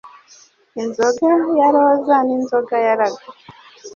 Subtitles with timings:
[0.81, 1.29] Inzoga
[1.59, 3.33] ya roza n'inzoga ya lager